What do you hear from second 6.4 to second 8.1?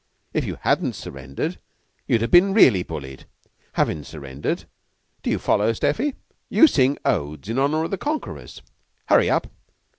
you sing odes in honor of the